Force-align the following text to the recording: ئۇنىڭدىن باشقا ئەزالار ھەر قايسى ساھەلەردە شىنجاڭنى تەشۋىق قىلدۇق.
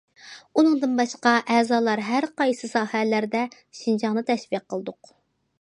ئۇنىڭدىن 0.61 0.95
باشقا 0.99 1.33
ئەزالار 1.57 2.03
ھەر 2.09 2.29
قايسى 2.43 2.71
ساھەلەردە 2.73 3.45
شىنجاڭنى 3.83 4.29
تەشۋىق 4.31 4.71
قىلدۇق. 4.75 5.17